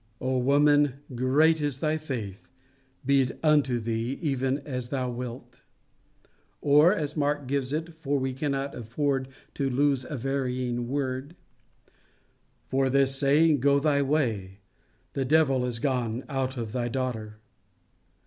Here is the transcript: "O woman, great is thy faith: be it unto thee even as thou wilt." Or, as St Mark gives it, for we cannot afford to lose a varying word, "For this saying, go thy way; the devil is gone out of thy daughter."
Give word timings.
"O 0.19 0.39
woman, 0.39 0.93
great 1.13 1.61
is 1.61 1.79
thy 1.79 1.99
faith: 1.99 2.47
be 3.05 3.21
it 3.21 3.39
unto 3.43 3.79
thee 3.79 4.17
even 4.19 4.57
as 4.65 4.89
thou 4.89 5.11
wilt." 5.11 5.61
Or, 6.59 6.91
as 6.91 7.11
St 7.11 7.19
Mark 7.19 7.45
gives 7.47 7.71
it, 7.71 7.93
for 7.93 8.17
we 8.17 8.33
cannot 8.33 8.73
afford 8.73 9.27
to 9.53 9.69
lose 9.69 10.03
a 10.09 10.17
varying 10.17 10.87
word, 10.87 11.35
"For 12.65 12.89
this 12.89 13.15
saying, 13.15 13.59
go 13.59 13.79
thy 13.79 14.01
way; 14.01 14.61
the 15.13 15.23
devil 15.23 15.67
is 15.67 15.77
gone 15.77 16.23
out 16.27 16.57
of 16.57 16.71
thy 16.71 16.87
daughter." 16.87 17.37